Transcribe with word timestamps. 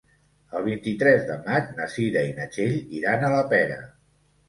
El 0.59 0.63
vint-i-tres 0.67 1.27
de 1.27 1.37
maig 1.49 1.69
na 1.81 1.89
Cira 1.99 2.25
i 2.33 2.35
na 2.41 2.51
Txell 2.57 2.83
iran 3.03 3.31
a 3.33 3.35
la 3.39 3.49
Pera. 3.57 3.83